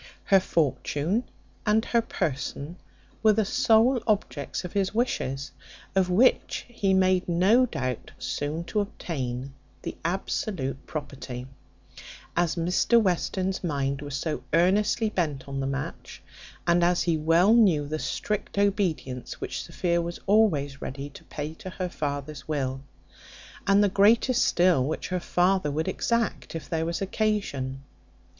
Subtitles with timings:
[0.23, 1.25] Her fortune
[1.63, 2.77] and her person
[3.21, 5.51] were the sole objects of his wishes,
[5.95, 9.53] of which he made no doubt soon to obtain
[9.83, 11.45] the absolute property;
[12.35, 16.23] as Mr Western's mind was so earnestly bent on the match;
[16.65, 21.53] and as he well knew the strict obedience which Sophia was always ready to pay
[21.53, 22.81] to her father's will,
[23.67, 27.83] and the greater still which her father would exact, if there was occasion.